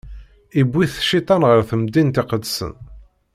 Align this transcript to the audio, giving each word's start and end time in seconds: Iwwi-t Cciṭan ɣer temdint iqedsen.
Iwwi-t 0.59 0.93
Cciṭan 1.07 1.41
ɣer 1.49 1.59
temdint 1.69 2.21
iqedsen. 2.21 2.73